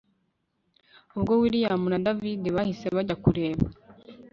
ubwo 1.17 1.33
william 1.41 1.81
na 1.91 1.99
david 2.05 2.41
bahise 2.55 2.85
bajya 2.95 3.15
kureba 3.23 3.65